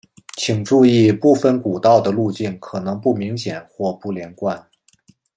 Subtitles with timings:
[0.35, 4.67] 请注意部份古道的路径可能不明显或不连贯。